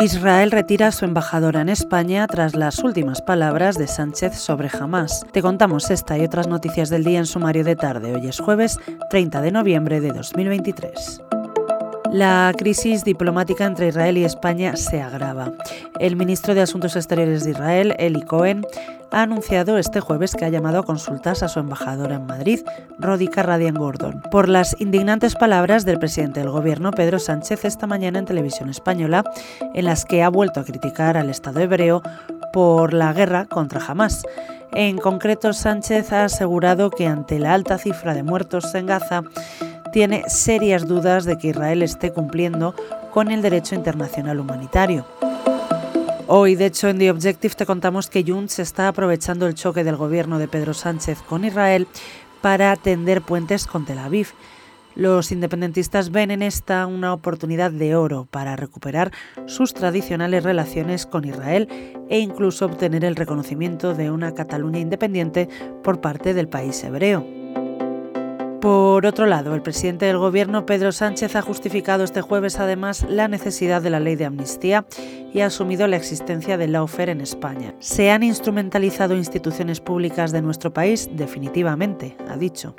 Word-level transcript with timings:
Israel 0.00 0.50
retira 0.50 0.88
a 0.88 0.92
su 0.92 1.06
embajadora 1.06 1.62
en 1.62 1.70
España 1.70 2.26
tras 2.26 2.54
las 2.54 2.80
últimas 2.80 3.22
palabras 3.22 3.78
de 3.78 3.86
Sánchez 3.86 4.34
sobre 4.36 4.68
Hamas. 4.68 5.24
Te 5.32 5.40
contamos 5.40 5.90
esta 5.90 6.18
y 6.18 6.24
otras 6.24 6.48
noticias 6.48 6.90
del 6.90 7.02
día 7.02 7.18
en 7.18 7.26
sumario 7.26 7.64
de 7.64 7.76
tarde. 7.76 8.14
Hoy 8.14 8.28
es 8.28 8.38
jueves 8.38 8.78
30 9.08 9.40
de 9.40 9.52
noviembre 9.52 10.00
de 10.00 10.12
2023. 10.12 11.22
La 12.12 12.52
crisis 12.56 13.04
diplomática 13.04 13.64
entre 13.64 13.88
Israel 13.88 14.16
y 14.18 14.24
España 14.24 14.76
se 14.76 15.02
agrava. 15.02 15.52
El 15.98 16.16
ministro 16.16 16.54
de 16.54 16.62
Asuntos 16.62 16.96
Exteriores 16.96 17.44
de 17.44 17.50
Israel, 17.50 17.94
Eli 17.98 18.22
Cohen, 18.22 18.64
ha 19.10 19.22
anunciado 19.22 19.78
este 19.78 20.00
jueves 20.00 20.34
que 20.34 20.44
ha 20.44 20.48
llamado 20.48 20.78
a 20.78 20.84
consultas 20.84 21.42
a 21.42 21.48
su 21.48 21.58
embajadora 21.58 22.16
en 22.16 22.26
Madrid, 22.26 22.60
Rodica 22.98 23.42
Radian 23.42 23.74
Gordon, 23.74 24.22
por 24.30 24.48
las 24.48 24.76
indignantes 24.80 25.34
palabras 25.34 25.84
del 25.84 25.98
presidente 25.98 26.40
del 26.40 26.50
gobierno, 26.50 26.90
Pedro 26.90 27.18
Sánchez, 27.18 27.64
esta 27.64 27.86
mañana 27.86 28.18
en 28.18 28.24
televisión 28.24 28.68
española, 28.68 29.24
en 29.74 29.84
las 29.84 30.04
que 30.04 30.22
ha 30.22 30.28
vuelto 30.28 30.60
a 30.60 30.64
criticar 30.64 31.16
al 31.16 31.30
Estado 31.30 31.60
hebreo 31.60 32.02
por 32.52 32.94
la 32.94 33.12
guerra 33.12 33.46
contra 33.46 33.84
Hamas. 33.86 34.24
En 34.72 34.98
concreto, 34.98 35.52
Sánchez 35.52 36.12
ha 36.12 36.24
asegurado 36.24 36.90
que 36.90 37.06
ante 37.06 37.38
la 37.38 37.54
alta 37.54 37.78
cifra 37.78 38.14
de 38.14 38.22
muertos 38.22 38.74
en 38.74 38.86
Gaza, 38.86 39.22
tiene 39.96 40.24
serias 40.28 40.86
dudas 40.86 41.24
de 41.24 41.38
que 41.38 41.48
Israel 41.48 41.80
esté 41.80 42.12
cumpliendo 42.12 42.74
con 43.14 43.30
el 43.30 43.40
derecho 43.40 43.74
internacional 43.74 44.38
humanitario. 44.38 45.06
Hoy, 46.26 46.54
de 46.54 46.66
hecho, 46.66 46.90
en 46.90 46.98
The 46.98 47.10
Objective 47.10 47.54
te 47.54 47.64
contamos 47.64 48.10
que 48.10 48.22
Junts 48.22 48.58
está 48.58 48.88
aprovechando 48.88 49.46
el 49.46 49.54
choque 49.54 49.84
del 49.84 49.96
gobierno 49.96 50.38
de 50.38 50.48
Pedro 50.48 50.74
Sánchez 50.74 51.22
con 51.22 51.46
Israel 51.46 51.88
para 52.42 52.76
tender 52.76 53.22
puentes 53.22 53.66
con 53.66 53.86
Tel 53.86 53.98
Aviv. 53.98 54.34
Los 54.94 55.32
independentistas 55.32 56.10
ven 56.10 56.30
en 56.30 56.42
esta 56.42 56.86
una 56.86 57.14
oportunidad 57.14 57.70
de 57.70 57.96
oro 57.96 58.26
para 58.30 58.54
recuperar 58.54 59.12
sus 59.46 59.72
tradicionales 59.72 60.44
relaciones 60.44 61.06
con 61.06 61.24
Israel 61.24 61.68
e 62.10 62.18
incluso 62.18 62.66
obtener 62.66 63.02
el 63.02 63.16
reconocimiento 63.16 63.94
de 63.94 64.10
una 64.10 64.34
Cataluña 64.34 64.78
independiente 64.78 65.48
por 65.82 66.02
parte 66.02 66.34
del 66.34 66.48
país 66.48 66.84
hebreo. 66.84 67.35
Por 68.66 69.06
otro 69.06 69.26
lado, 69.26 69.54
el 69.54 69.62
presidente 69.62 70.06
del 70.06 70.18
Gobierno, 70.18 70.66
Pedro 70.66 70.90
Sánchez, 70.90 71.36
ha 71.36 71.40
justificado 71.40 72.02
este 72.02 72.20
jueves 72.20 72.58
además 72.58 73.06
la 73.08 73.28
necesidad 73.28 73.80
de 73.80 73.90
la 73.90 74.00
ley 74.00 74.16
de 74.16 74.24
amnistía 74.24 74.84
y 75.32 75.38
ha 75.38 75.46
asumido 75.46 75.86
la 75.86 75.96
existencia 75.96 76.58
del 76.58 76.72
lawfare 76.72 77.12
en 77.12 77.20
España. 77.20 77.76
Se 77.78 78.10
han 78.10 78.24
instrumentalizado 78.24 79.14
instituciones 79.14 79.78
públicas 79.78 80.32
de 80.32 80.42
nuestro 80.42 80.72
país 80.72 81.08
definitivamente, 81.12 82.16
ha 82.28 82.36
dicho. 82.36 82.74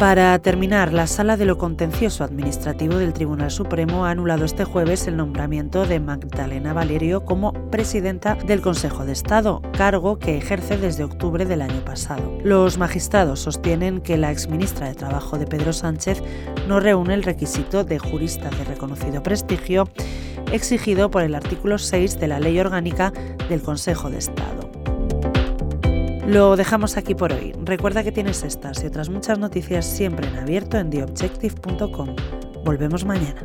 Para 0.00 0.38
terminar, 0.38 0.94
la 0.94 1.06
Sala 1.06 1.36
de 1.36 1.44
lo 1.44 1.58
Contencioso 1.58 2.24
Administrativo 2.24 2.96
del 2.96 3.12
Tribunal 3.12 3.50
Supremo 3.50 4.06
ha 4.06 4.10
anulado 4.10 4.46
este 4.46 4.64
jueves 4.64 5.06
el 5.06 5.18
nombramiento 5.18 5.84
de 5.84 6.00
Magdalena 6.00 6.72
Valerio 6.72 7.26
como 7.26 7.52
presidenta 7.70 8.34
del 8.34 8.62
Consejo 8.62 9.04
de 9.04 9.12
Estado, 9.12 9.60
cargo 9.76 10.18
que 10.18 10.38
ejerce 10.38 10.78
desde 10.78 11.04
octubre 11.04 11.44
del 11.44 11.60
año 11.60 11.84
pasado. 11.84 12.38
Los 12.42 12.78
magistrados 12.78 13.40
sostienen 13.40 14.00
que 14.00 14.16
la 14.16 14.30
exministra 14.30 14.88
de 14.88 14.94
Trabajo 14.94 15.36
de 15.36 15.46
Pedro 15.46 15.74
Sánchez 15.74 16.22
no 16.66 16.80
reúne 16.80 17.12
el 17.12 17.22
requisito 17.22 17.84
de 17.84 17.98
jurista 17.98 18.48
de 18.48 18.64
reconocido 18.64 19.22
prestigio 19.22 19.86
exigido 20.50 21.10
por 21.10 21.24
el 21.24 21.34
artículo 21.34 21.76
6 21.76 22.18
de 22.18 22.26
la 22.26 22.40
Ley 22.40 22.58
Orgánica 22.58 23.12
del 23.50 23.60
Consejo 23.60 24.08
de 24.08 24.16
Estado. 24.16 24.59
Lo 26.30 26.54
dejamos 26.54 26.96
aquí 26.96 27.16
por 27.16 27.32
hoy. 27.32 27.52
Recuerda 27.64 28.04
que 28.04 28.12
tienes 28.12 28.44
estas 28.44 28.84
y 28.84 28.86
otras 28.86 29.08
muchas 29.08 29.40
noticias 29.40 29.84
siempre 29.84 30.28
en 30.28 30.38
abierto 30.38 30.78
en 30.78 30.88
theobjective.com. 30.88 32.14
Volvemos 32.64 33.04
mañana. 33.04 33.44